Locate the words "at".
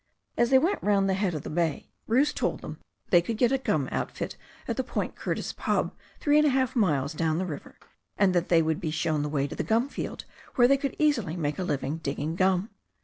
4.67-4.75